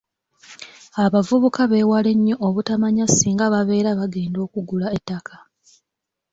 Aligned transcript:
Abavubuka 1.03 1.61
beewale 1.71 2.11
nnyo 2.17 2.35
obutamanya 2.47 3.05
singa 3.07 3.45
babeera 3.53 3.89
bagenda 3.99 4.39
okugula 4.47 4.87
ettaka. 4.97 5.35